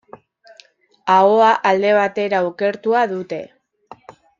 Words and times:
Ahoa 1.17 1.51
alde 1.73 1.93
batera 2.01 2.43
okertua 2.49 3.07
dute. 3.17 3.41